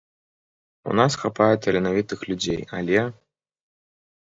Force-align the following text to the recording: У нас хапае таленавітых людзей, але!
У 0.93 0.95
нас 1.01 1.19
хапае 1.25 1.51
таленавітых 1.67 2.19
людзей, 2.33 2.61
але! 2.83 3.09